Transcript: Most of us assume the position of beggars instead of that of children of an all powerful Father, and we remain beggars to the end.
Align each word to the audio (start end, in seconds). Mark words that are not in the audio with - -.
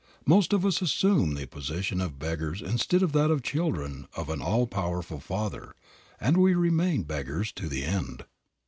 Most 0.25 0.51
of 0.51 0.65
us 0.65 0.81
assume 0.81 1.35
the 1.35 1.45
position 1.45 2.01
of 2.01 2.17
beggars 2.17 2.63
instead 2.63 3.03
of 3.03 3.11
that 3.11 3.29
of 3.29 3.43
children 3.43 4.07
of 4.15 4.29
an 4.31 4.41
all 4.41 4.65
powerful 4.65 5.19
Father, 5.19 5.75
and 6.19 6.37
we 6.37 6.55
remain 6.55 7.03
beggars 7.03 7.51
to 7.51 7.69
the 7.69 7.83
end. 7.83 8.25